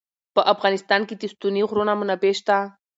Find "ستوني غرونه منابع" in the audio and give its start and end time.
1.33-2.33